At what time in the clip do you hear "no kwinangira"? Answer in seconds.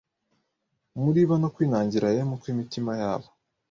1.41-2.07